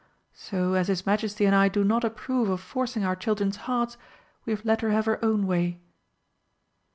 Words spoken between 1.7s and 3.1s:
not approve of forcing